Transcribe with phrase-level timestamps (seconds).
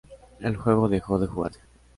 [0.39, 1.59] El juego dejó de jugarse.